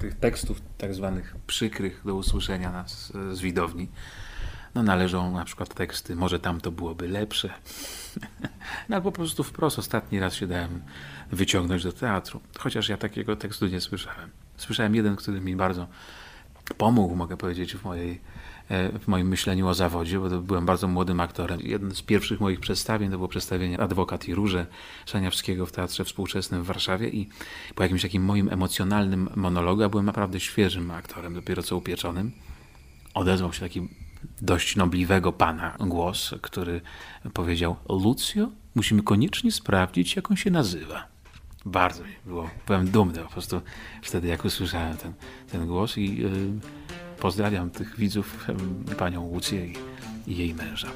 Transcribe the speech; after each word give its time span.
tych 0.00 0.14
tekstów 0.14 0.62
tak 0.78 0.94
zwanych 0.94 1.36
przykrych 1.46 2.02
do 2.04 2.14
usłyszenia 2.14 2.72
nas 2.72 3.12
z 3.32 3.40
widowni, 3.40 3.88
no 4.74 4.82
należą 4.82 5.32
na 5.32 5.44
przykład 5.44 5.74
teksty 5.74 6.16
może 6.16 6.40
tam 6.40 6.60
to 6.60 6.72
byłoby 6.72 7.08
lepsze. 7.08 7.50
no 8.88 8.96
albo 8.96 9.12
po 9.12 9.16
prostu 9.16 9.44
wprost 9.44 9.78
ostatni 9.78 10.20
raz 10.20 10.34
się 10.34 10.46
dałem 10.46 10.82
wyciągnąć 11.32 11.82
do 11.84 11.92
teatru, 11.92 12.40
chociaż 12.58 12.88
ja 12.88 12.96
takiego 12.96 13.36
tekstu 13.36 13.66
nie 13.66 13.80
słyszałem. 13.80 14.30
Słyszałem 14.56 14.94
jeden, 14.94 15.16
który 15.16 15.40
mi 15.40 15.56
bardzo 15.56 15.86
pomógł, 16.78 17.16
mogę 17.16 17.36
powiedzieć, 17.36 17.76
w 17.76 17.84
mojej 17.84 18.14
E, 18.14 18.39
w 18.70 19.08
moim 19.08 19.28
myśleniu 19.28 19.68
o 19.68 19.74
zawodzie, 19.74 20.18
bo 20.18 20.28
byłem 20.28 20.66
bardzo 20.66 20.88
młodym 20.88 21.20
aktorem. 21.20 21.60
Jeden 21.60 21.94
z 21.94 22.02
pierwszych 22.02 22.40
moich 22.40 22.60
przedstawień 22.60 23.10
to 23.10 23.16
było 23.16 23.28
przedstawienie 23.28 23.80
Adwokat 23.80 24.28
i 24.28 24.34
Róże 24.34 24.66
Szaniawskiego 25.06 25.66
w 25.66 25.72
Teatrze 25.72 26.04
Współczesnym 26.04 26.62
w 26.62 26.66
Warszawie 26.66 27.08
i 27.08 27.28
po 27.74 27.82
jakimś 27.82 28.02
takim 28.02 28.24
moim 28.24 28.48
emocjonalnym 28.52 29.28
monologu, 29.36 29.82
ja 29.82 29.88
byłem 29.88 30.06
naprawdę 30.06 30.40
świeżym 30.40 30.90
aktorem, 30.90 31.34
dopiero 31.34 31.62
co 31.62 31.76
upieczonym, 31.76 32.32
odezwał 33.14 33.52
się 33.52 33.60
taki 33.60 33.88
dość 34.42 34.76
nobliwego 34.76 35.32
pana 35.32 35.76
głos, 35.80 36.34
który 36.42 36.80
powiedział 37.32 37.76
Lucio, 37.88 38.48
musimy 38.74 39.02
koniecznie 39.02 39.52
sprawdzić, 39.52 40.16
jak 40.16 40.30
on 40.30 40.36
się 40.36 40.50
nazywa. 40.50 41.06
Bardzo 41.64 42.04
mi 42.04 42.10
było, 42.26 42.50
byłem 42.66 42.90
dumny 42.90 43.18
po 43.18 43.30
prostu 43.30 43.60
wtedy, 44.02 44.28
jak 44.28 44.44
usłyszałem 44.44 44.96
ten, 44.96 45.12
ten 45.52 45.66
głos 45.66 45.98
i 45.98 46.16
yy, 46.16 46.30
Pozdrawiam 47.20 47.70
tych 47.70 47.96
widzów, 47.96 48.46
panią 48.98 49.22
Łucję 49.22 49.66
i, 49.66 49.74
i 50.26 50.36
jej 50.36 50.54
męża. 50.54 50.88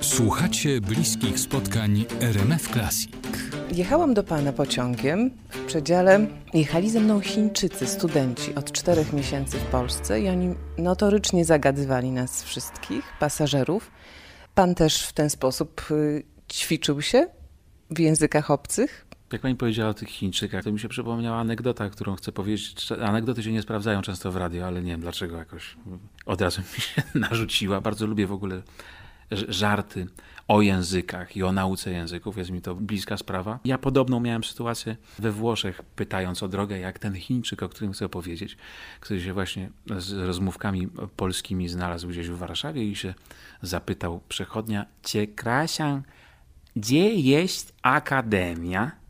Słuchacie 0.00 0.80
bliskich 0.80 1.40
spotkań 1.40 2.04
RMF 2.20 2.68
Classic. 2.68 3.12
Jechałam 3.72 4.14
do 4.14 4.24
pana 4.24 4.52
pociągiem. 4.52 5.30
W 5.50 5.64
przedziale 5.66 6.26
jechali 6.54 6.90
ze 6.90 7.00
mną 7.00 7.20
Chińczycy, 7.20 7.86
studenci 7.86 8.54
od 8.54 8.72
czterech 8.72 9.12
miesięcy 9.12 9.56
w 9.56 9.64
Polsce 9.64 10.20
i 10.20 10.28
oni 10.28 10.54
notorycznie 10.78 11.44
zagadywali 11.44 12.10
nas 12.10 12.44
wszystkich, 12.44 13.04
pasażerów. 13.20 13.90
Pan 14.54 14.74
też 14.74 15.02
w 15.06 15.12
ten 15.12 15.30
sposób 15.30 15.90
y, 15.90 16.24
ćwiczył 16.52 17.02
się 17.02 17.26
w 17.90 17.98
językach 17.98 18.50
obcych? 18.50 19.03
Jak 19.34 19.42
pani 19.42 19.54
powiedziała 19.54 19.90
o 19.90 19.94
tych 19.94 20.08
Chińczykach, 20.08 20.64
to 20.64 20.72
mi 20.72 20.80
się 20.80 20.88
przypomniała 20.88 21.38
anegdota, 21.38 21.90
którą 21.90 22.16
chcę 22.16 22.32
powiedzieć. 22.32 22.92
Anegdoty 23.02 23.42
się 23.42 23.52
nie 23.52 23.62
sprawdzają 23.62 24.02
często 24.02 24.32
w 24.32 24.36
radio, 24.36 24.66
ale 24.66 24.82
nie 24.82 24.90
wiem 24.90 25.00
dlaczego 25.00 25.36
jakoś 25.36 25.76
od 26.26 26.40
razu 26.40 26.60
mi 26.60 26.80
się 26.80 27.02
narzuciła. 27.28 27.80
Bardzo 27.80 28.06
lubię 28.06 28.26
w 28.26 28.32
ogóle 28.32 28.62
żarty 29.30 30.06
o 30.48 30.62
językach 30.62 31.36
i 31.36 31.42
o 31.42 31.52
nauce 31.52 31.90
języków. 31.90 32.38
Jest 32.38 32.50
mi 32.50 32.62
to 32.62 32.74
bliska 32.74 33.16
sprawa. 33.16 33.58
Ja 33.64 33.78
podobną 33.78 34.20
miałem 34.20 34.44
sytuację 34.44 34.96
we 35.18 35.32
Włoszech, 35.32 35.82
pytając 35.82 36.42
o 36.42 36.48
drogę, 36.48 36.78
jak 36.78 36.98
ten 36.98 37.14
Chińczyk, 37.14 37.62
o 37.62 37.68
którym 37.68 37.92
chcę 37.92 38.08
powiedzieć, 38.08 38.56
który 39.00 39.22
się 39.22 39.32
właśnie 39.32 39.70
z 39.98 40.12
rozmówkami 40.12 40.88
polskimi 41.16 41.68
znalazł 41.68 42.08
gdzieś 42.08 42.28
w 42.28 42.36
Warszawie 42.36 42.84
i 42.84 42.96
się 42.96 43.14
zapytał 43.62 44.20
przechodnia, 44.28 44.86
Ciekrasian, 45.02 46.02
gdzie 46.76 47.14
jest 47.14 47.74
akademia? 47.82 49.03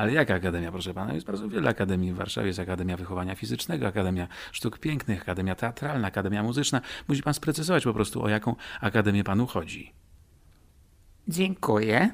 Ale 0.00 0.12
jaka 0.12 0.34
akademia, 0.34 0.72
proszę 0.72 0.94
pana? 0.94 1.14
Jest 1.14 1.26
bardzo 1.26 1.48
wiele 1.48 1.70
akademii 1.70 2.12
w 2.12 2.16
Warszawie. 2.16 2.46
Jest 2.46 2.58
Akademia 2.58 2.96
Wychowania 2.96 3.34
Fizycznego, 3.34 3.86
Akademia 3.86 4.28
Sztuk 4.52 4.78
Pięknych, 4.78 5.22
Akademia 5.22 5.54
Teatralna, 5.54 6.08
Akademia 6.08 6.42
Muzyczna. 6.42 6.80
Musi 7.08 7.22
pan 7.22 7.34
sprecyzować 7.34 7.84
po 7.84 7.94
prostu, 7.94 8.22
o 8.22 8.28
jaką 8.28 8.56
akademię 8.80 9.24
panu 9.24 9.46
chodzi. 9.46 9.92
Dziękuję. 11.28 12.10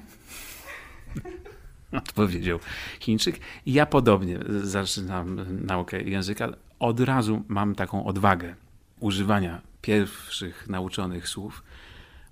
Odpowiedział 1.93 2.59
Chińczyk. 3.01 3.41
Ja 3.67 3.87
podobnie 3.87 4.39
zaczynam 4.63 5.47
naukę 5.67 6.03
języka. 6.03 6.49
Od 6.79 7.01
razu 7.01 7.43
mam 7.49 7.75
taką 7.75 8.07
odwagę 8.07 8.55
używania 9.01 9.61
pierwszych 9.83 10.69
nauczonych 10.69 11.29
słów. 11.29 11.63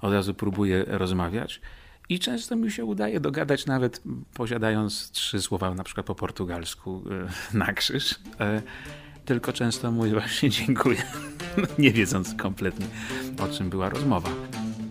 Od 0.01 0.13
razu 0.13 0.35
próbuję 0.35 0.85
rozmawiać. 0.87 1.61
I 2.09 2.19
często 2.19 2.57
mi 2.57 2.71
się 2.71 2.85
udaje 2.85 3.21
dogadać, 3.21 3.67
nawet 3.67 4.03
posiadając 4.35 5.11
trzy 5.11 5.43
słowa, 5.43 5.75
na 5.75 5.85
przykład 5.85 6.07
po 6.07 6.15
portugalsku, 6.15 7.05
e, 7.53 7.57
na 7.59 7.73
krzyż. 7.73 8.15
E, 8.41 8.63
tylko 9.25 9.53
często 9.53 9.93
mówię 9.93 10.11
właśnie 10.21 10.51
dziękuję, 10.51 11.03
nie 11.79 11.91
wiedząc 11.91 12.35
kompletnie 12.35 12.87
o 13.41 13.49
czym 13.49 13.71
była 13.71 13.89
rozmowa. 13.89 14.31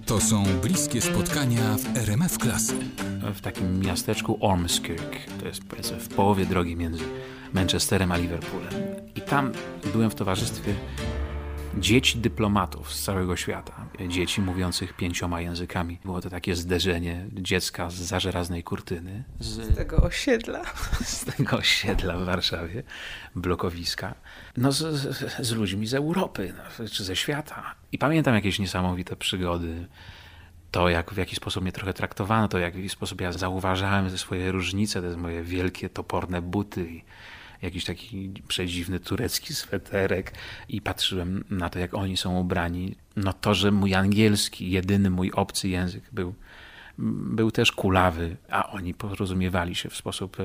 To 0.05 0.21
są 0.21 0.43
bliskie 0.61 1.01
spotkania 1.01 1.77
w 1.77 1.97
RMF 1.97 2.37
Klasy. 2.37 2.75
W 3.33 3.41
takim 3.41 3.79
miasteczku 3.79 4.37
Ormskirk, 4.41 5.17
to 5.39 5.47
jest 5.47 5.63
powiedzmy 5.63 5.99
w 5.99 6.07
połowie 6.07 6.45
drogi 6.45 6.75
między 6.75 7.03
Manchesterem 7.53 8.11
a 8.11 8.17
Liverpoolem. 8.17 8.73
I 9.15 9.21
tam 9.21 9.51
byłem 9.93 10.09
w 10.09 10.15
towarzystwie 10.15 10.73
dzieci 11.77 12.17
dyplomatów 12.17 12.93
z 12.93 13.03
całego 13.03 13.35
świata, 13.35 13.85
dzieci 14.07 14.41
mówiących 14.41 14.93
pięcioma 14.93 15.41
językami. 15.41 15.99
Było 16.05 16.21
to 16.21 16.29
takie 16.29 16.55
zderzenie 16.55 17.25
dziecka 17.33 17.89
z 17.89 17.93
zażeraznej 17.93 18.63
kurtyny. 18.63 19.23
Z, 19.39 19.45
z 19.45 19.75
tego 19.75 19.97
osiedla. 19.97 20.61
Z 21.01 21.25
tego 21.25 21.57
osiedla 21.57 22.17
w 22.17 22.25
Warszawie, 22.25 22.83
blokowiska. 23.35 24.15
No 24.57 24.71
z, 24.71 24.77
z, 24.77 25.47
z 25.47 25.51
ludźmi 25.51 25.87
z 25.87 25.93
Europy, 25.93 26.53
no, 26.57 26.87
czy 26.89 27.03
ze 27.03 27.15
świata. 27.15 27.75
I 27.91 27.97
pamiętam 27.97 28.35
jakieś 28.35 28.59
niesamowite 28.59 29.15
przygody 29.15 29.87
to, 30.71 30.89
jak, 30.89 31.13
w 31.13 31.17
jaki 31.17 31.35
sposób 31.35 31.63
mnie 31.63 31.71
trochę 31.71 31.93
traktowano, 31.93 32.47
to, 32.47 32.57
w 32.57 32.61
jaki 32.61 32.89
sposób 32.89 33.21
ja 33.21 33.31
zauważałem 33.31 34.09
ze 34.09 34.17
swoje 34.17 34.51
różnice, 34.51 35.01
te 35.01 35.17
moje 35.17 35.43
wielkie, 35.43 35.89
toporne 35.89 36.41
buty 36.41 36.89
i 36.89 37.03
jakiś 37.63 37.85
taki 37.85 38.31
przedziwny 38.47 38.99
turecki 38.99 39.53
sweterek 39.53 40.33
i 40.69 40.81
patrzyłem 40.81 41.43
na 41.49 41.69
to, 41.69 41.79
jak 41.79 41.93
oni 41.93 42.17
są 42.17 42.39
ubrani. 42.39 42.95
No 43.15 43.33
to, 43.33 43.53
że 43.53 43.71
mój 43.71 43.93
angielski, 43.93 44.71
jedyny 44.71 45.09
mój 45.09 45.31
obcy 45.31 45.69
język 45.69 46.03
był, 46.11 46.35
był 46.97 47.51
też 47.51 47.71
kulawy, 47.71 48.37
a 48.49 48.69
oni 48.69 48.93
porozumiewali 48.93 49.75
się 49.75 49.89
w 49.89 49.95
sposób 49.95 50.37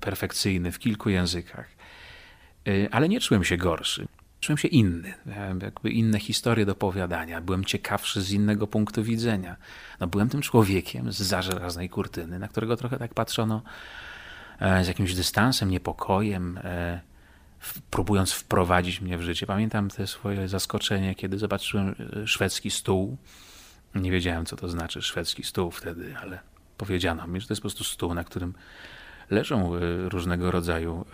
perfekcyjny 0.00 0.72
w 0.72 0.78
kilku 0.78 1.10
językach. 1.10 1.68
E, 2.66 2.94
ale 2.94 3.08
nie 3.08 3.20
czułem 3.20 3.44
się 3.44 3.56
gorszy. 3.56 4.08
Czułem 4.40 4.58
się 4.58 4.68
inny, 4.68 5.14
jakby 5.62 5.90
inne 5.90 6.20
historie 6.20 6.66
do 6.66 6.72
opowiadania, 6.72 7.40
byłem 7.40 7.64
ciekawszy 7.64 8.22
z 8.22 8.32
innego 8.32 8.66
punktu 8.66 9.02
widzenia. 9.02 9.56
No, 10.00 10.06
byłem 10.06 10.28
tym 10.28 10.42
człowiekiem 10.42 11.12
z 11.12 11.16
zażelaznej 11.16 11.88
kurtyny, 11.88 12.38
na 12.38 12.48
którego 12.48 12.76
trochę 12.76 12.98
tak 12.98 13.14
patrzono 13.14 13.62
z 14.82 14.88
jakimś 14.88 15.14
dystansem, 15.14 15.70
niepokojem, 15.70 16.58
e, 16.64 17.00
próbując 17.90 18.32
wprowadzić 18.32 19.00
mnie 19.00 19.18
w 19.18 19.22
życie. 19.22 19.46
Pamiętam 19.46 19.88
te 19.88 20.06
swoje 20.06 20.48
zaskoczenie, 20.48 21.14
kiedy 21.14 21.38
zobaczyłem 21.38 21.94
e, 22.22 22.26
szwedzki 22.26 22.70
stół. 22.70 23.16
Nie 23.94 24.10
wiedziałem, 24.10 24.46
co 24.46 24.56
to 24.56 24.68
znaczy 24.68 25.02
szwedzki 25.02 25.44
stół 25.44 25.70
wtedy, 25.70 26.14
ale 26.22 26.38
powiedziano 26.76 27.26
mi, 27.26 27.40
że 27.40 27.46
to 27.46 27.52
jest 27.52 27.62
po 27.62 27.68
prostu 27.68 27.84
stół, 27.84 28.14
na 28.14 28.24
którym 28.24 28.54
leżą 29.30 29.72
różnego 30.08 30.50
rodzaju 30.50 31.04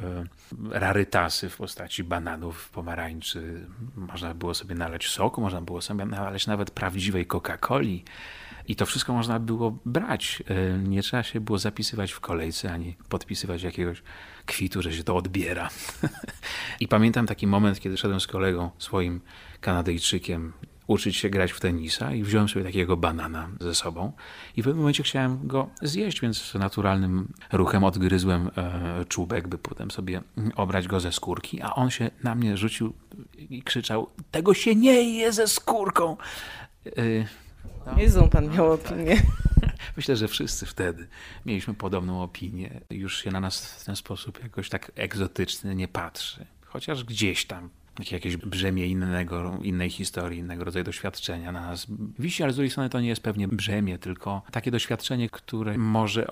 rarytasy 0.71 1.49
w 1.49 1.57
postaci 1.57 2.05
bananów, 2.05 2.69
pomarańczy. 2.69 3.67
Można 3.97 4.35
było 4.35 4.55
sobie 4.55 4.75
naleć 4.75 5.09
soku, 5.09 5.41
można 5.41 5.61
było 5.61 5.81
sobie 5.81 6.05
naleć 6.05 6.47
nawet 6.47 6.71
prawdziwej 6.71 7.27
Coca-Coli. 7.27 8.03
I 8.69 8.77
to 8.77 8.87
wszystko 8.87 9.13
można 9.13 9.41
było 9.41 9.79
brać. 9.85 10.43
E, 10.49 10.79
nie 10.79 11.03
trzeba 11.03 11.23
się 11.23 11.41
było 11.41 11.59
zapisywać 11.59 12.13
w 12.13 12.21
kolejce 12.21 12.73
ani 12.73 12.97
podpisywać 13.09 13.63
jakiegoś 13.63 14.03
kwitu, 14.47 14.83
że 14.83 14.93
się 14.93 15.05
to 15.05 15.17
odbiera. 15.17 15.69
I 16.81 16.89
pamiętam 16.89 17.27
taki 17.27 17.47
moment, 17.47 17.81
kiedy 17.81 17.97
szedłem 17.97 18.21
z 18.21 18.27
kolegą 18.27 18.71
swoim 18.79 19.21
Kanadyjczykiem 19.61 20.53
uczyć 20.87 21.17
się 21.17 21.31
grać 21.31 21.53
w 21.53 21.61
tenisa 21.61 22.13
i 22.13 22.23
wziąłem 22.23 22.49
sobie 22.49 22.65
takiego 22.65 22.97
banana 22.97 23.49
ze 23.61 23.75
sobą 23.75 24.13
i 24.57 24.63
w 24.63 24.65
pewnym 24.65 24.79
momencie 24.79 25.03
chciałem 25.03 25.47
go 25.47 25.71
zjeść, 25.83 26.21
więc 26.21 26.55
naturalnym 26.55 27.33
ruchem 27.53 27.85
odgryzłem 27.85 28.51
e, 28.57 29.05
czubek, 29.05 29.49
by 29.49 29.59
potem 29.59 29.91
sobie 29.91 30.23
obrać 30.57 30.89
go 30.89 31.01
ze 31.01 31.13
skórki, 31.13 31.63
a 31.63 31.75
on 31.75 31.91
się 31.91 32.11
na 32.23 32.35
mnie 32.35 32.57
rzucił 32.57 32.93
i 33.39 33.63
krzyczał 33.63 34.11
tego 34.31 34.55
się 34.55 34.75
nie 34.75 35.19
je 35.19 35.33
ze 35.33 35.49
skórką. 35.49 36.17
E, 36.87 37.27
no. 37.87 38.29
Pan 38.29 38.49
miał 38.49 38.73
opinię. 38.73 39.23
Myślę, 39.97 40.17
że 40.17 40.29
wszyscy 40.29 40.67
wtedy 40.67 41.09
mieliśmy 41.47 41.75
podobną 41.75 42.23
opinię. 42.23 42.81
Już 42.91 43.23
się 43.23 43.31
na 43.31 43.41
nas 43.41 43.67
w 43.67 43.85
ten 43.85 43.97
sposób 43.97 44.43
jakoś 44.43 44.69
tak 44.69 44.93
egzotyczny 44.95 45.75
nie 45.75 45.89
patrzy. 45.89 46.47
Chociaż 46.67 47.05
gdzieś 47.05 47.47
tam 47.47 47.71
jakieś 48.11 48.37
brzemię 48.37 48.87
innego, 48.87 49.59
innej 49.63 49.91
historii, 49.91 50.39
innego 50.39 50.65
rodzaju 50.65 50.85
doświadczenia 50.85 51.53
na 51.53 51.61
nas 51.61 51.87
wisi, 52.19 52.43
ale 52.43 52.53
z 52.53 52.57
drugiej 52.57 52.71
strony 52.71 52.91
to 52.91 53.01
nie 53.01 53.09
jest 53.09 53.23
pewnie 53.23 53.49
brzemię, 53.49 53.99
tylko 53.99 54.43
takie 54.51 54.71
doświadczenie, 54.71 55.31
które 55.31 55.79
może 55.79 56.27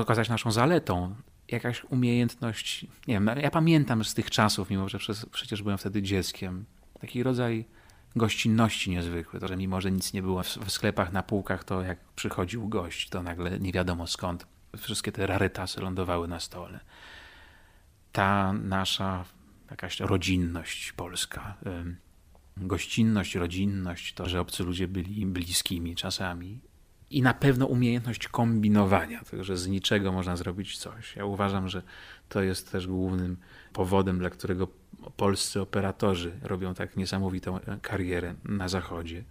okazać 0.00 0.28
naszą 0.28 0.52
zaletą. 0.52 1.14
Jakaś 1.48 1.84
umiejętność, 1.84 2.86
nie 3.08 3.14
wiem, 3.14 3.30
ja 3.42 3.50
pamiętam 3.50 4.04
z 4.04 4.14
tych 4.14 4.30
czasów, 4.30 4.70
mimo 4.70 4.88
że 4.88 4.98
przecież 5.32 5.62
byłem 5.62 5.78
wtedy 5.78 6.02
dzieckiem, 6.02 6.64
taki 7.00 7.22
rodzaj 7.22 7.64
gościnności 8.16 8.90
niezwykły. 8.90 9.40
To, 9.40 9.48
że 9.48 9.56
mimo, 9.56 9.80
że 9.80 9.92
nic 9.92 10.12
nie 10.12 10.22
było 10.22 10.42
w 10.42 10.72
sklepach, 10.72 11.12
na 11.12 11.22
półkach, 11.22 11.64
to 11.64 11.82
jak 11.82 11.98
przychodził 12.16 12.68
gość, 12.68 13.08
to 13.08 13.22
nagle 13.22 13.58
nie 13.58 13.72
wiadomo 13.72 14.06
skąd 14.06 14.46
wszystkie 14.78 15.12
te 15.12 15.26
rarytasy 15.26 15.80
lądowały 15.80 16.28
na 16.28 16.40
stole. 16.40 16.80
Ta 18.12 18.52
nasza 18.52 19.24
jakaś 19.72 20.00
rodzinność 20.00 20.92
polska. 20.92 21.56
Gościnność, 22.56 23.34
rodzinność, 23.34 24.14
to, 24.14 24.28
że 24.28 24.40
obcy 24.40 24.64
ludzie 24.64 24.88
byli 24.88 25.26
bliskimi 25.26 25.94
czasami. 25.94 26.60
I 27.10 27.22
na 27.22 27.34
pewno 27.34 27.66
umiejętność 27.66 28.28
kombinowania, 28.28 29.24
tego, 29.24 29.44
że 29.44 29.56
z 29.56 29.68
niczego 29.68 30.12
można 30.12 30.36
zrobić 30.36 30.78
coś. 30.78 31.16
Ja 31.16 31.24
uważam, 31.24 31.68
że 31.68 31.82
to 32.28 32.42
jest 32.42 32.72
też 32.72 32.86
głównym 32.86 33.36
powodem, 33.72 34.18
dla 34.18 34.30
którego 34.30 34.68
polscy 35.16 35.60
operatorzy 35.60 36.32
robią 36.42 36.74
tak 36.74 36.96
niesamowitą 36.96 37.58
karierę 37.82 38.34
na 38.44 38.68
Zachodzie, 38.68 39.24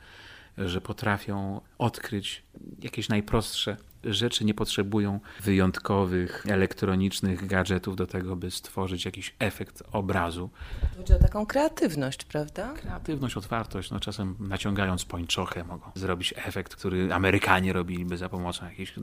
że 0.58 0.82
potrafią 0.82 1.62
odkryć 1.78 2.44
jakieś 2.80 3.10
najprostsze 3.10 3.78
rzeczy 4.04 4.46
nie 4.46 4.54
potrzebują 4.54 5.20
wyjątkowych 5.42 6.46
elektronicznych 6.50 7.48
gadżetów 7.48 7.96
do 7.96 8.08
tego, 8.08 8.36
by 8.36 8.52
stworzyć 8.52 9.06
jakiś 9.06 9.36
efekt 9.40 9.84
obrazu. 9.92 10.50
Chodzi 10.98 11.14
o 11.14 11.20
taką 11.20 11.46
kreatywność, 11.46 12.26
prawda? 12.26 12.74
Kreatywność, 12.74 13.38
otwartość. 13.38 13.92
No, 13.92 14.00
czasem 14.00 14.36
naciągając 14.40 15.06
pończochę 15.06 15.64
mogą 15.64 15.92
zrobić 15.96 16.34
efekt, 16.38 16.76
który 16.76 17.14
Amerykanie 17.14 17.74
robiliby 17.74 18.18
za 18.18 18.30
pomocą 18.30 18.66
jakiejś... 18.66 18.94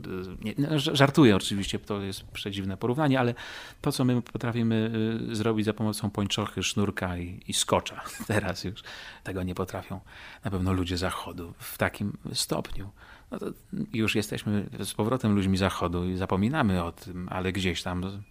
Nie, 0.41 0.53
no, 0.57 0.79
żartuję 0.79 1.35
oczywiście, 1.35 1.79
to 1.79 2.01
jest 2.01 2.23
przedziwne 2.23 2.77
porównanie, 2.77 3.19
ale 3.19 3.33
to, 3.81 3.91
co 3.91 4.05
my 4.05 4.21
potrafimy 4.21 4.91
y, 5.31 5.35
zrobić 5.35 5.65
za 5.65 5.73
pomocą 5.73 6.09
pończochy, 6.09 6.63
sznurka 6.63 7.17
i, 7.17 7.39
i 7.47 7.53
skocza 7.53 8.01
teraz 8.27 8.63
już, 8.63 8.83
tego 9.23 9.43
nie 9.43 9.55
potrafią 9.55 9.99
na 10.43 10.51
pewno 10.51 10.73
ludzie 10.73 10.97
Zachodu 10.97 11.53
w 11.59 11.77
takim 11.77 12.17
stopniu 12.33 12.89
no 13.31 13.39
to 13.39 13.45
już 13.93 14.15
jesteśmy 14.15 14.69
z 14.83 14.93
powrotem 14.93 15.35
ludźmi 15.35 15.57
Zachodu 15.57 16.05
i 16.05 16.17
zapominamy 16.17 16.83
o 16.83 16.91
tym, 16.91 17.27
ale 17.31 17.51
gdzieś 17.51 17.83
tam 17.83 18.21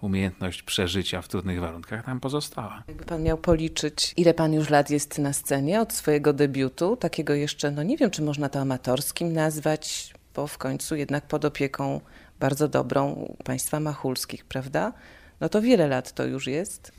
umiejętność 0.00 0.62
przeżycia 0.62 1.22
w 1.22 1.28
trudnych 1.28 1.60
warunkach 1.60 2.04
tam 2.04 2.20
pozostała. 2.20 2.82
Jakby 2.88 3.04
pan 3.04 3.22
miał 3.22 3.38
policzyć, 3.38 4.14
ile 4.16 4.34
pan 4.34 4.52
już 4.52 4.70
lat 4.70 4.90
jest 4.90 5.18
na 5.18 5.32
scenie 5.32 5.80
od 5.80 5.92
swojego 5.92 6.32
debiutu, 6.32 6.96
takiego 6.96 7.34
jeszcze, 7.34 7.70
no 7.70 7.82
nie 7.82 7.96
wiem, 7.96 8.10
czy 8.10 8.22
można 8.22 8.48
to 8.48 8.60
amatorskim 8.60 9.32
nazwać, 9.32 10.14
bo 10.34 10.46
w 10.46 10.58
końcu 10.58 10.96
jednak 10.96 11.26
pod 11.26 11.44
opieką 11.44 12.00
bardzo 12.40 12.68
dobrą 12.68 13.34
państwa 13.44 13.80
machulskich, 13.80 14.44
prawda? 14.44 14.92
No 15.40 15.48
to 15.48 15.62
wiele 15.62 15.88
lat 15.88 16.12
to 16.12 16.24
już 16.24 16.46
jest. 16.46 16.92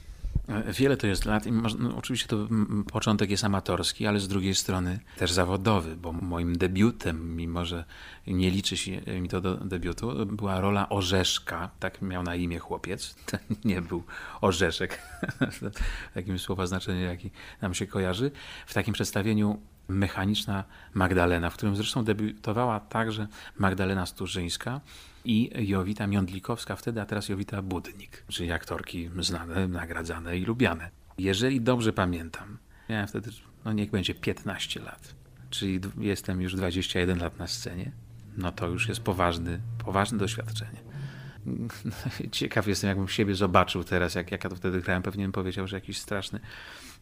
Wiele 0.67 0.97
to 0.97 1.07
jest 1.07 1.25
lat 1.25 1.47
i 1.47 1.51
no, 1.51 1.97
oczywiście 1.97 2.27
to 2.27 2.47
początek 2.91 3.31
jest 3.31 3.43
amatorski, 3.43 4.07
ale 4.07 4.19
z 4.19 4.27
drugiej 4.27 4.55
strony 4.55 4.99
też 5.17 5.31
zawodowy, 5.31 5.95
bo 5.95 6.11
moim 6.11 6.57
debiutem, 6.57 7.35
mimo 7.35 7.65
że 7.65 7.85
nie 8.27 8.51
liczy 8.51 8.77
się 8.77 9.01
mi 9.21 9.29
to 9.29 9.41
do 9.41 9.55
debiutu, 9.55 10.25
była 10.25 10.61
rola 10.61 10.89
Orzeszka, 10.89 11.69
tak 11.79 12.01
miał 12.01 12.23
na 12.23 12.35
imię 12.35 12.59
chłopiec, 12.59 13.15
to 13.31 13.37
nie 13.65 13.81
był 13.81 14.03
Orzeszek, 14.41 15.01
takim 16.13 16.39
słowa 16.39 16.67
znaczeniu, 16.67 17.01
jaki 17.01 17.31
nam 17.61 17.73
się 17.73 17.87
kojarzy, 17.87 18.31
w 18.67 18.73
takim 18.73 18.93
przedstawieniu 18.93 19.59
Mechaniczna 19.89 20.63
Magdalena, 20.93 21.49
w 21.49 21.53
którym 21.53 21.75
zresztą 21.75 22.03
debiutowała 22.03 22.79
także 22.79 23.27
Magdalena 23.57 24.05
Sturzyńska, 24.05 24.81
i 25.25 25.51
Jowita 25.67 26.07
Miądlikowska 26.07 26.75
wtedy, 26.75 27.01
a 27.01 27.05
teraz 27.05 27.29
Jowita 27.29 27.61
Budnik, 27.61 28.23
czyli 28.27 28.51
aktorki 28.51 29.09
znane, 29.19 29.67
nagradzane 29.67 30.37
i 30.37 30.45
lubiane. 30.45 30.89
Jeżeli 31.17 31.61
dobrze 31.61 31.93
pamiętam, 31.93 32.57
miałem 32.89 33.07
wtedy, 33.07 33.31
no 33.65 33.73
niech 33.73 33.91
będzie 33.91 34.15
15 34.15 34.79
lat, 34.79 35.15
czyli 35.49 35.79
jestem 35.97 36.41
już 36.41 36.55
21 36.55 37.19
lat 37.19 37.39
na 37.39 37.47
scenie, 37.47 37.91
no 38.37 38.51
to 38.51 38.67
już 38.67 38.89
jest 38.89 39.01
poważny, 39.01 39.59
poważne 39.85 40.17
doświadczenie. 40.17 40.88
Ciekaw 42.31 42.67
jestem, 42.67 42.87
jakbym 42.87 43.07
siebie 43.07 43.35
zobaczył 43.35 43.83
teraz, 43.83 44.15
jak, 44.15 44.31
jak 44.31 44.43
ja 44.43 44.49
to 44.49 44.55
wtedy 44.55 44.81
grałem, 44.81 45.03
pewnie 45.03 45.23
bym 45.23 45.31
powiedział, 45.31 45.67
że 45.67 45.77
jakiś 45.77 45.97
straszny, 45.97 46.39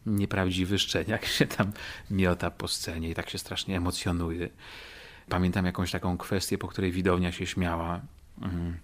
nieprawdziwy 0.06 0.78
szczeniak 0.78 1.24
się 1.26 1.46
tam 1.46 1.72
miota 2.10 2.50
po 2.50 2.68
scenie 2.68 3.10
i 3.10 3.14
tak 3.14 3.30
się 3.30 3.38
strasznie 3.38 3.76
emocjonuje. 3.76 4.48
Pamiętam 5.28 5.66
jakąś 5.66 5.90
taką 5.90 6.18
kwestię, 6.18 6.58
po 6.58 6.68
której 6.68 6.92
widownia 6.92 7.32
się 7.32 7.46
śmiała. 7.46 8.00
Mhm. 8.42 8.76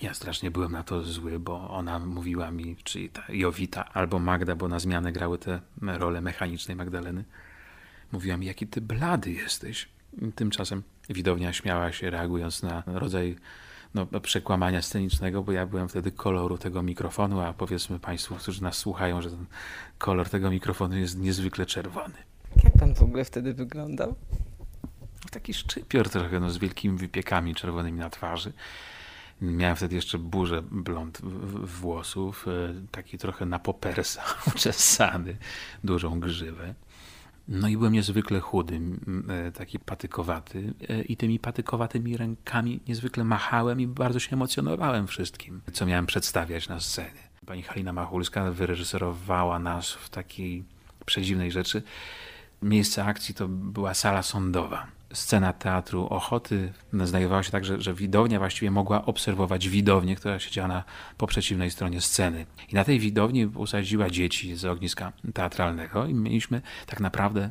Ja 0.00 0.14
strasznie 0.14 0.50
byłem 0.50 0.72
na 0.72 0.82
to 0.82 1.02
zły, 1.02 1.38
bo 1.38 1.70
ona 1.70 1.98
mówiła 1.98 2.50
mi, 2.50 2.76
czyli 2.84 3.08
ta 3.08 3.22
Jowita 3.28 3.92
albo 3.92 4.18
Magda, 4.18 4.56
bo 4.56 4.68
na 4.68 4.78
zmianę 4.78 5.12
grały 5.12 5.38
te 5.38 5.60
role 5.82 6.20
mechanicznej 6.20 6.76
Magdaleny. 6.76 7.24
Mówiła 8.12 8.36
mi, 8.36 8.46
jaki 8.46 8.66
ty 8.66 8.80
blady 8.80 9.32
jesteś. 9.32 9.88
Tymczasem 10.34 10.82
widownia 11.10 11.52
śmiała 11.52 11.92
się, 11.92 12.10
reagując 12.10 12.62
na 12.62 12.82
rodzaj 12.86 13.36
no, 13.94 14.06
przekłamania 14.20 14.82
scenicznego, 14.82 15.42
bo 15.42 15.52
ja 15.52 15.66
byłem 15.66 15.88
wtedy 15.88 16.12
koloru 16.12 16.58
tego 16.58 16.82
mikrofonu, 16.82 17.40
a 17.40 17.52
powiedzmy 17.52 17.98
Państwu, 17.98 18.34
którzy 18.34 18.62
nas 18.62 18.76
słuchają, 18.76 19.22
że 19.22 19.30
ten 19.30 19.46
kolor 19.98 20.28
tego 20.28 20.50
mikrofonu 20.50 20.96
jest 20.96 21.18
niezwykle 21.18 21.66
czerwony. 21.66 22.14
Jak 22.64 22.72
pan 22.78 22.94
w 22.94 23.02
ogóle 23.02 23.24
wtedy 23.24 23.54
wyglądał? 23.54 24.14
taki 25.32 25.54
szczypior 25.54 26.08
trochę, 26.08 26.40
no, 26.40 26.50
z 26.50 26.58
wielkimi 26.58 26.98
wypiekami 26.98 27.54
czerwonymi 27.54 27.98
na 27.98 28.10
twarzy. 28.10 28.52
Miałem 29.40 29.76
wtedy 29.76 29.94
jeszcze 29.94 30.18
burzę 30.18 30.62
blond 30.62 31.20
włosów, 31.64 32.46
e, 32.48 32.74
taki 32.90 33.18
trochę 33.18 33.46
na 33.46 33.58
popersa 33.58 34.22
uczesany, 34.54 35.36
dużą 35.84 36.20
grzywę. 36.20 36.74
No 37.48 37.68
i 37.68 37.76
byłem 37.76 37.92
niezwykle 37.92 38.40
chudy, 38.40 38.80
e, 39.28 39.52
taki 39.52 39.78
patykowaty 39.78 40.74
e, 40.88 41.02
i 41.02 41.16
tymi 41.16 41.38
patykowatymi 41.38 42.16
rękami 42.16 42.80
niezwykle 42.88 43.24
machałem 43.24 43.80
i 43.80 43.86
bardzo 43.86 44.18
się 44.18 44.32
emocjonowałem 44.32 45.06
wszystkim, 45.06 45.60
co 45.72 45.86
miałem 45.86 46.06
przedstawiać 46.06 46.68
na 46.68 46.80
scenie. 46.80 47.32
Pani 47.46 47.62
Halina 47.62 47.92
Machulska 47.92 48.50
wyreżyserowała 48.50 49.58
nas 49.58 49.92
w 49.92 50.10
takiej 50.10 50.64
przedziwnej 51.06 51.50
rzeczy. 51.50 51.82
Miejsce 52.62 53.04
akcji 53.04 53.34
to 53.34 53.48
była 53.48 53.94
sala 53.94 54.22
sądowa 54.22 54.86
scena 55.12 55.52
teatru 55.52 56.06
Ochoty 56.06 56.72
znajdowała 56.92 57.42
się 57.42 57.50
tak, 57.50 57.64
że, 57.64 57.80
że 57.80 57.94
widownia 57.94 58.38
właściwie 58.38 58.70
mogła 58.70 59.04
obserwować 59.04 59.68
widownię, 59.68 60.16
która 60.16 60.38
siedziała 60.38 60.68
na, 60.68 60.84
po 61.16 61.26
przeciwnej 61.26 61.70
stronie 61.70 62.00
sceny. 62.00 62.46
I 62.68 62.74
na 62.74 62.84
tej 62.84 62.98
widowni 62.98 63.46
usadziła 63.46 64.10
dzieci 64.10 64.56
z 64.56 64.64
ogniska 64.64 65.12
teatralnego 65.34 66.06
i 66.06 66.14
mieliśmy 66.14 66.62
tak 66.86 67.00
naprawdę 67.00 67.50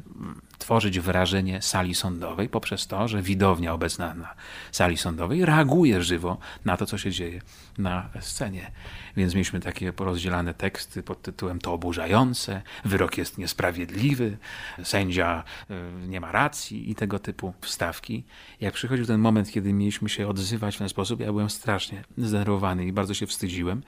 tworzyć 0.62 1.00
wrażenie 1.00 1.62
sali 1.62 1.96
sądowej 1.96 2.50
poprzez 2.50 2.88
to, 2.88 3.08
że 3.08 3.22
widownia 3.22 3.74
obecna 3.74 4.14
na 4.14 4.34
sali 4.72 4.98
sądowej 4.98 5.46
reaguje 5.46 6.04
żywo 6.04 6.38
na 6.66 6.78
to, 6.78 6.86
co 6.86 6.98
się 6.98 7.12
dzieje 7.12 7.42
na 7.78 8.10
scenie. 8.20 8.72
Więc 9.18 9.34
mieliśmy 9.34 9.60
takie 9.60 9.94
porozdzielane 9.94 10.54
teksty 10.54 11.04
pod 11.04 11.22
tytułem 11.22 11.60
To 11.60 11.74
oburzające, 11.74 12.62
wyrok 12.86 13.18
jest 13.18 13.38
niesprawiedliwy, 13.38 14.38
sędzia 14.84 15.44
y, 15.72 16.08
nie 16.08 16.22
ma 16.22 16.32
racji 16.32 16.92
i 16.92 16.96
tego 16.96 17.20
typu 17.20 17.54
wstawki. 17.62 18.24
Jak 18.60 18.74
przychodził 18.74 19.06
ten 19.06 19.20
moment, 19.20 19.52
kiedy 19.52 19.74
mieliśmy 19.74 20.10
się 20.10 20.28
odzywać 20.28 20.76
w 20.76 20.78
ten 20.78 20.90
sposób, 20.90 21.20
ja 21.20 21.28
byłem 21.28 21.50
strasznie 21.50 22.04
zdenerwowany 22.18 22.86
i 22.86 22.92
bardzo 22.92 23.14
się 23.14 23.28
wstydziłem 23.28 23.84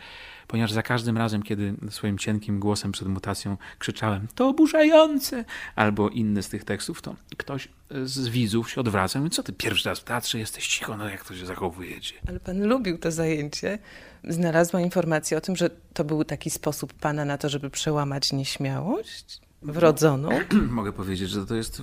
ponieważ 0.54 0.72
za 0.72 0.84
każdym 0.84 1.18
razem, 1.18 1.44
kiedy 1.44 1.74
swoim 1.90 2.18
cienkim 2.18 2.60
głosem 2.60 2.92
przed 2.92 3.08
mutacją 3.08 3.58
krzyczałem 3.80 4.28
to 4.36 4.48
oburzające, 4.48 5.46
albo 5.76 6.10
inny 6.10 6.44
z 6.44 6.50
tych 6.50 6.64
tekstów, 6.64 7.02
to 7.02 7.16
ktoś 7.38 7.68
z 8.04 8.28
widzów 8.28 8.72
się 8.72 8.82
odwraca 8.82 9.20
i 9.20 9.22
mówi, 9.22 9.36
co 9.36 9.44
ty 9.44 9.54
pierwszy 9.54 9.90
raz 9.90 10.00
w 10.00 10.04
teatrze 10.04 10.40
jesteś 10.40 10.68
cicho, 10.68 10.98
no 10.98 11.10
jak 11.10 11.26
to 11.26 11.36
się 11.36 11.46
zachowujecie? 11.46 12.16
Ale 12.28 12.40
pan 12.40 12.68
lubił 12.68 12.98
to 12.98 13.12
zajęcie. 13.12 13.80
Znalazła 14.24 14.82
informację 14.82 15.38
o 15.38 15.42
tym, 15.42 15.56
że 15.56 15.70
to 15.94 16.04
był 16.04 16.24
taki 16.24 16.50
sposób 16.50 16.94
pana 16.94 17.26
na 17.26 17.38
to, 17.38 17.50
żeby 17.50 17.70
przełamać 17.70 18.34
nieśmiałość? 18.34 19.42
Wrodzoną? 19.64 20.30
Mogę 20.70 20.94
powiedzieć, 20.94 21.30
że 21.30 21.46
to 21.46 21.56
jest 21.56 21.82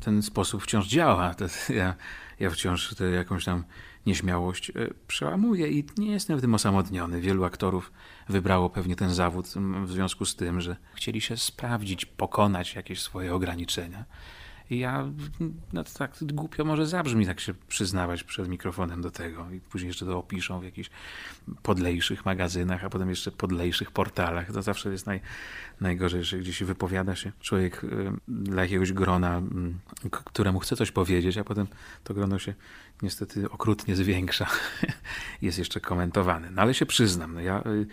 ten 0.00 0.22
sposób 0.22 0.62
wciąż 0.62 0.86
działa. 0.86 1.34
ja, 1.68 1.94
ja 2.40 2.50
wciąż 2.50 2.94
tę 2.94 3.04
jakąś 3.04 3.44
tam 3.44 3.64
nieśmiałość 4.06 4.70
e, 4.70 4.72
przełamuje 5.06 5.68
i 5.68 5.84
nie 5.98 6.12
jestem 6.12 6.38
w 6.38 6.40
tym 6.40 6.54
osamotniony. 6.54 7.20
Wielu 7.20 7.44
aktorów 7.44 7.92
wybrało 8.28 8.70
pewnie 8.70 8.96
ten 8.96 9.14
zawód 9.14 9.46
w 9.84 9.90
związku 9.90 10.24
z 10.24 10.36
tym, 10.36 10.60
że 10.60 10.76
chcieli 10.94 11.20
się 11.20 11.36
sprawdzić, 11.36 12.06
pokonać 12.06 12.74
jakieś 12.74 13.02
swoje 13.02 13.34
ograniczenia. 13.34 14.04
Ja, 14.70 15.08
no 15.72 15.84
tak 15.84 16.16
głupio 16.22 16.64
może 16.64 16.86
zabrzmi 16.86 17.26
tak 17.26 17.40
się 17.40 17.54
przyznawać 17.68 18.24
przed 18.24 18.48
mikrofonem 18.48 19.02
do 19.02 19.10
tego 19.10 19.50
i 19.50 19.60
później 19.60 19.88
jeszcze 19.88 20.06
to 20.06 20.18
opiszą 20.18 20.60
w 20.60 20.64
jakichś 20.64 20.90
podlejszych 21.62 22.24
magazynach, 22.24 22.84
a 22.84 22.90
potem 22.90 23.10
jeszcze 23.10 23.32
podlejszych 23.32 23.90
portalach. 23.90 24.52
To 24.52 24.62
zawsze 24.62 24.90
jest 24.90 25.06
naj, 25.06 25.20
najgorzej, 25.80 26.24
że 26.24 26.38
gdzieś 26.38 26.62
wypowiada 26.62 27.16
się 27.16 27.32
człowiek 27.40 27.84
y, 27.84 28.12
dla 28.28 28.62
jakiegoś 28.62 28.92
grona, 28.92 29.36
mm, 29.36 29.78
któremu 30.10 30.60
chce 30.60 30.76
coś 30.76 30.90
powiedzieć, 30.90 31.38
a 31.38 31.44
potem 31.44 31.66
to 32.04 32.14
grono 32.14 32.38
się 32.38 32.54
niestety 33.02 33.50
okrutnie 33.50 33.96
zwiększa. 33.96 34.46
jest 35.42 35.58
jeszcze 35.58 35.80
komentowany. 35.80 36.50
No 36.50 36.62
ale 36.62 36.74
się 36.74 36.86
przyznam, 36.86 37.34
no 37.34 37.40
ja 37.40 37.62
y, 37.66 37.86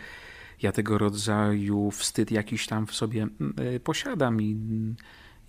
ja 0.62 0.72
tego 0.72 0.98
rodzaju 0.98 1.92
wstyd 1.92 2.32
jakiś 2.32 2.68
tam 2.68 2.88
w 2.88 2.96
sobie 2.96 3.28
y, 3.75 3.80
posiadam 3.80 4.42
i 4.42 4.58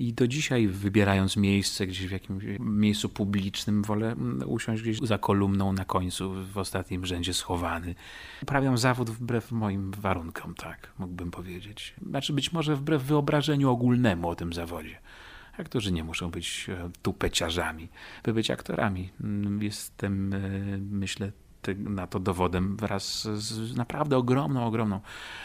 I 0.03 0.13
do 0.13 0.29
dzisiaj, 0.29 0.69
wybierając 0.69 1.37
miejsce 1.37 1.87
gdzieś 1.87 2.07
w 2.07 2.11
jakimś 2.11 2.45
miejscu 2.61 3.09
publicznym, 3.09 3.83
wolę 3.83 4.13
mm, 4.13 4.51
usiąść 4.51 4.83
gdzieś 4.83 4.99
za 4.99 5.19
kolumną 5.19 5.73
na 5.73 5.85
końcu, 5.85 6.35
w 6.53 6.59
ostatnim 6.59 7.07
rzędzie 7.07 7.35
schowany. 7.35 7.95
Uprawiam 8.43 8.79
zawód 8.79 9.11
wbrew 9.11 9.53
moim 9.53 9.91
warunkom, 9.91 10.55
tak, 10.55 10.93
mógłbym 10.99 11.31
powiedzieć. 11.31 11.95
Znaczy 12.07 12.33
być 12.33 12.53
może 12.53 12.77
wbrew 12.77 13.03
wyobrażeniu 13.03 13.71
ogólnemu 13.71 14.29
o 14.29 14.35
tym 14.35 14.53
zawodzie. 14.53 14.99
Aktorzy 15.59 15.93
nie 15.93 16.05
muszą 16.05 16.31
być 16.31 16.67
e, 16.69 16.91
tupeciarzami, 17.03 17.89
by 18.25 18.33
być 18.33 18.51
aktorami. 18.51 19.11
Mm, 19.21 19.63
Jestem, 19.63 20.35
e, 20.35 20.39
myślę, 20.79 21.33
na 21.79 22.07
to 22.07 22.21
dowodem 22.21 22.77
wraz 22.77 23.23
z 23.23 23.77
naprawdę 23.77 24.17
ogromną, 24.17 24.67
ogromną 24.67 25.01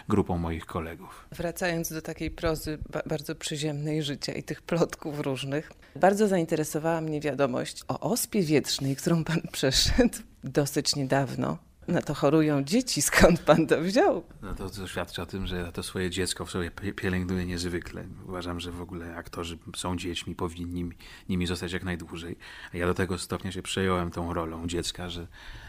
grupą 0.09 0.37
moich 0.37 0.65
kolegów. 0.65 1.25
Wracając 1.31 1.93
do 1.93 2.01
takiej 2.01 2.31
prozy 2.31 2.77
ba- 2.93 3.01
bardzo 3.05 3.35
przyziemnej 3.35 4.03
życia 4.03 4.33
i 4.33 4.43
tych 4.43 4.61
plotków 4.61 5.19
różnych, 5.19 5.71
bardzo 5.95 6.27
zainteresowała 6.27 7.01
mnie 7.01 7.21
wiadomość 7.21 7.83
o 7.87 7.99
ospie 7.99 8.41
wietrznej, 8.43 8.95
którą 8.95 9.23
pan 9.23 9.41
przeszedł 9.51 10.17
dosyć 10.43 10.95
niedawno. 10.95 11.57
Na 11.87 12.01
to 12.01 12.13
chorują 12.13 12.63
dzieci, 12.63 13.01
skąd 13.01 13.39
pan 13.39 13.67
to 13.67 13.81
wziął? 13.81 14.23
No 14.41 14.55
to, 14.55 14.69
to 14.69 14.87
świadczy 14.87 15.21
o 15.21 15.25
tym, 15.25 15.47
że 15.47 15.57
ja 15.57 15.71
to 15.71 15.83
swoje 15.83 16.09
dziecko 16.09 16.45
w 16.45 16.51
sobie 16.51 16.71
pie- 16.71 16.93
pielęgnuję 16.93 17.45
niezwykle. 17.45 18.03
Uważam, 18.27 18.59
że 18.59 18.71
w 18.71 18.81
ogóle 18.81 19.15
aktorzy 19.15 19.57
są 19.75 19.97
dziećmi, 19.97 20.35
powinni 20.35 20.83
mi- 20.83 20.95
nimi 21.29 21.47
zostać 21.47 21.71
jak 21.71 21.83
najdłużej. 21.83 22.37
A 22.73 22.77
ja 22.77 22.87
do 22.87 22.93
tego 22.93 23.17
stopnia 23.17 23.51
się 23.51 23.61
przejąłem 23.61 24.11
tą 24.11 24.33
rolą 24.33 24.67
dziecka, 24.67 25.09
że 25.09 25.27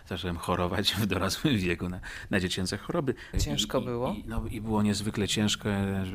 zacząłem 0.08 0.36
chorować 0.36 0.94
w 0.94 1.06
dorosłym 1.06 1.58
wieku 1.66 1.88
na, 1.88 2.00
na 2.30 2.40
dziecięce 2.40 2.76
choroby. 2.76 3.14
Ciężko 3.38 3.80
I, 3.80 3.84
było? 3.84 4.12
I, 4.12 4.24
no, 4.26 4.44
I 4.50 4.60
było 4.60 4.82
niezwykle 4.82 5.28
ciężko. 5.28 5.68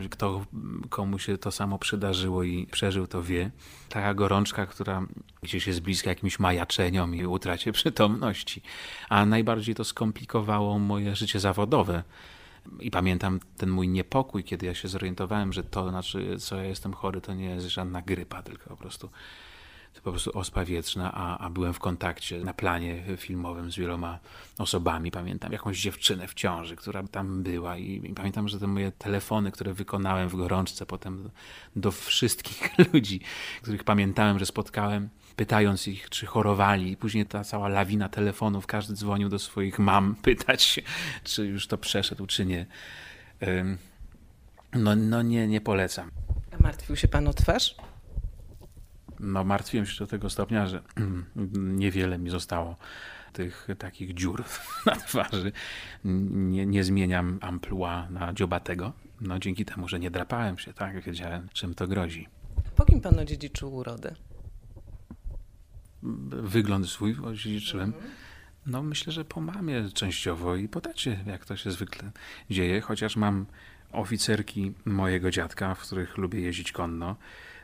Kto, 0.10 0.46
komu 0.90 1.20
się 1.20 1.38
to 1.38 1.52
samo 1.52 1.80
przydarzyło 1.80 2.44
i 2.44 2.68
przeżył, 2.68 3.08
to 3.08 3.24
wie. 3.24 3.52
Taka 3.90 4.14
gorączka, 4.14 4.66
która 4.66 5.06
gdzieś 5.42 5.68
jest 5.68 5.82
bliska 5.82 6.10
jakimś 6.10 6.40
majaczeniom 6.40 7.16
i 7.16 7.26
utracie 7.26 7.72
przytomności. 7.72 8.62
A 9.10 9.26
najbardziej 9.26 9.76
to 9.76 9.84
skomplikowało 9.84 10.80
moje 10.80 11.16
życie 11.16 11.40
zawodowe. 11.40 12.04
I 12.80 12.92
pamiętam 12.92 13.40
ten 13.58 13.70
mój 13.70 13.88
niepokój, 13.88 14.44
kiedy 14.44 14.66
ja 14.66 14.76
się 14.76 14.88
zorientowałem, 14.88 15.54
że 15.54 15.64
to, 15.64 15.90
znaczy, 15.90 16.38
co 16.40 16.56
ja 16.56 16.64
jestem 16.64 16.94
chory, 16.94 17.22
to 17.22 17.34
nie 17.34 17.46
jest 17.46 17.68
żadna 17.68 18.02
grypa, 18.02 18.44
tylko 18.44 18.70
po 18.70 18.78
prostu, 18.78 19.10
to 19.94 20.02
po 20.02 20.12
prostu 20.12 20.38
ospa 20.38 20.66
wietrzna, 20.66 21.12
a, 21.14 21.38
a 21.38 21.50
byłem 21.50 21.74
w 21.74 21.80
kontakcie 21.80 22.40
na 22.40 22.54
planie 22.54 23.04
filmowym 23.18 23.72
z 23.72 23.76
wieloma 23.76 24.20
osobami. 24.58 25.12
Pamiętam 25.12 25.52
jakąś 25.52 25.82
dziewczynę 25.82 26.28
w 26.28 26.34
ciąży, 26.34 26.76
która 26.76 27.04
tam 27.04 27.44
była 27.44 27.78
i, 27.78 28.10
i 28.12 28.14
pamiętam, 28.14 28.48
że 28.48 28.60
te 28.60 28.68
moje 28.68 28.92
telefony, 28.92 29.52
które 29.52 29.74
wykonałem 29.74 30.30
w 30.30 30.36
gorączce 30.36 30.86
potem 30.86 31.30
do, 31.76 31.92
wszystkich 31.92 32.70
ludzi, 32.94 33.20
których 33.62 33.84
pamiętałem, 33.84 34.40
że 34.40 34.46
spotkałem, 34.46 35.10
pytając 35.36 35.88
ich, 35.88 36.10
czy 36.10 36.26
chorowali. 36.26 36.98
Później 36.98 37.26
ta 37.26 37.44
cała 37.44 37.70
lawina 37.70 38.10
telefonów, 38.10 38.68
każdy 38.68 38.94
dzwonił 38.94 39.30
do 39.30 39.40
swoich 39.40 39.80
mam, 39.80 40.16
pytać 40.22 40.82
czy 41.24 41.46
już 41.46 41.68
to 41.68 41.78
przeszedł, 41.78 42.26
czy 42.26 42.46
nie. 42.46 42.66
No, 44.74 44.96
no 44.96 45.22
nie, 45.22 45.48
nie 45.48 45.62
polecam. 45.62 46.12
A 46.52 46.64
martwił 46.64 46.96
się 46.96 47.08
pan 47.08 47.28
o 47.28 47.34
twarz? 47.34 47.76
No, 49.20 49.44
martwiłem 49.44 49.86
się 49.86 50.00
do 50.00 50.08
tego 50.08 50.30
stopnia, 50.30 50.68
że 50.68 50.82
niewiele 51.82 52.20
mi 52.20 52.30
zostało 52.30 52.76
tych 53.34 53.68
takich 53.78 54.14
dziur 54.14 54.44
na 54.86 54.96
twarzy. 54.96 55.52
Nie, 56.04 56.66
nie 56.66 56.84
zmieniam 56.84 57.40
amplua 57.42 58.08
na 58.10 58.34
dziobatego. 58.34 58.94
No, 59.22 59.40
dzięki 59.40 59.66
temu, 59.66 59.88
że 59.88 60.00
nie 60.00 60.12
drapałem 60.12 60.58
się, 60.58 60.74
tak? 60.74 61.04
Wiedziałem, 61.04 61.48
czym 61.54 61.74
to 61.74 61.88
grozi. 61.88 62.28
Po 62.76 62.86
kim 62.86 63.02
pan 63.02 63.20
odziedziczył 63.20 63.76
urodę? 63.76 64.16
Wygląd 66.30 66.90
swój 66.90 67.16
odziedziczyłem. 67.24 67.94
No, 68.66 68.84
myślę, 68.84 69.14
że 69.14 69.26
po 69.26 69.42
mamie 69.42 69.90
częściowo 69.94 70.56
i 70.56 70.68
po 70.68 70.82
tacie, 70.82 71.24
jak 71.26 71.46
to 71.46 71.58
się 71.58 71.72
zwykle 71.72 72.12
dzieje, 72.50 72.82
chociaż 72.82 73.16
mam 73.16 73.46
oficerki 73.92 74.74
mojego 74.86 75.32
dziadka, 75.32 75.76
w 75.76 75.82
których 75.82 76.18
lubię 76.18 76.42
jeździć 76.42 76.72
konno 76.72 77.16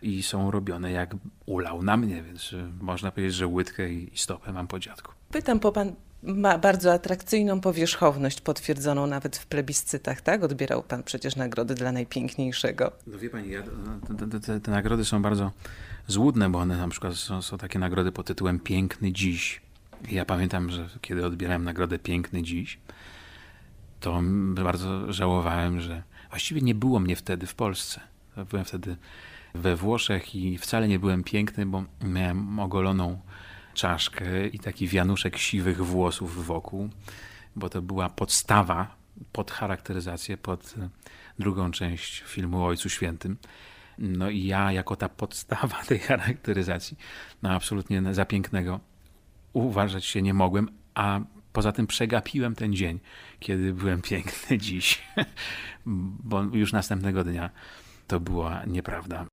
i 0.01 0.23
są 0.23 0.51
robione 0.51 0.91
jak 0.91 1.15
ulał 1.45 1.83
na 1.83 1.97
mnie, 1.97 2.23
więc 2.23 2.53
y, 2.53 2.69
można 2.81 3.11
powiedzieć, 3.11 3.35
że 3.35 3.47
łydkę 3.47 3.89
i 3.89 4.11
stopę 4.15 4.53
mam 4.53 4.67
po 4.67 4.79
dziadku. 4.79 5.11
Pytam, 5.31 5.59
bo 5.59 5.71
pan 5.71 5.95
ma 6.23 6.57
bardzo 6.57 6.93
atrakcyjną 6.93 7.61
powierzchowność, 7.61 8.41
potwierdzoną 8.41 9.07
nawet 9.07 9.37
w 9.37 9.45
plebiscytach, 9.45 10.21
tak? 10.21 10.43
Odbierał 10.43 10.83
pan 10.83 11.03
przecież 11.03 11.35
nagrody 11.35 11.75
dla 11.75 11.91
najpiękniejszego. 11.91 12.91
No 13.07 13.17
wie 13.17 13.29
pani, 13.29 13.49
ja, 13.51 13.63
no, 14.09 14.17
te, 14.17 14.39
te, 14.39 14.59
te, 14.59 14.71
nagrody 14.71 15.05
są 15.05 15.21
bardzo 15.21 15.51
złudne, 16.07 16.49
bo 16.49 16.59
one 16.59 16.77
na 16.77 16.87
przykład 16.87 17.15
są, 17.15 17.41
są 17.41 17.57
takie 17.57 17.79
nagrody 17.79 18.11
pod 18.11 18.25
tytułem 18.25 18.59
Piękny 18.59 19.11
Dziś. 19.11 19.61
I 20.09 20.15
ja 20.15 20.25
pamiętam, 20.25 20.69
że 20.69 20.89
kiedy 21.01 21.25
odbierałem 21.25 21.63
nagrodę 21.63 21.99
Piękny 21.99 22.43
Dziś, 22.43 22.79
to 23.99 24.21
bardzo 24.63 25.13
żałowałem, 25.13 25.81
że 25.81 26.03
właściwie 26.29 26.61
nie 26.61 26.75
było 26.75 26.99
mnie 26.99 27.15
wtedy 27.15 27.47
w 27.47 27.55
Polsce. 27.55 28.01
Byłem 28.49 28.65
wtedy 28.65 28.97
we 29.53 29.75
Włoszech 29.75 30.35
i 30.35 30.57
wcale 30.57 30.87
nie 30.87 30.99
byłem 30.99 31.23
piękny, 31.23 31.65
bo 31.65 31.83
miałem 32.03 32.59
ogoloną 32.59 33.19
czaszkę 33.73 34.47
i 34.47 34.59
taki 34.59 34.87
wianuszek 34.87 35.37
siwych 35.37 35.85
włosów 35.85 36.45
wokół, 36.45 36.89
bo 37.55 37.69
to 37.69 37.81
była 37.81 38.09
podstawa 38.09 38.95
pod 39.31 39.51
charakteryzację, 39.51 40.37
pod 40.37 40.75
drugą 41.39 41.71
część 41.71 42.23
filmu 42.27 42.63
o 42.63 42.65
Ojcu 42.65 42.89
Świętym. 42.89 43.37
No 43.97 44.29
i 44.29 44.43
ja 44.43 44.71
jako 44.71 44.95
ta 44.95 45.09
podstawa 45.09 45.83
tej 45.87 45.99
charakteryzacji, 45.99 46.97
no 47.41 47.49
absolutnie 47.49 48.13
za 48.13 48.25
pięknego 48.25 48.79
uważać 49.53 50.05
się 50.05 50.21
nie 50.21 50.33
mogłem, 50.33 50.69
a 50.95 51.19
poza 51.53 51.71
tym 51.71 51.87
przegapiłem 51.87 52.55
ten 52.55 52.73
dzień, 52.75 52.99
kiedy 53.39 53.73
byłem 53.73 54.01
piękny 54.01 54.57
dziś, 54.67 55.01
bo 56.23 56.43
już 56.43 56.73
następnego 56.73 57.23
dnia 57.23 57.49
to 58.07 58.19
była 58.19 58.65
nieprawda. 58.67 59.25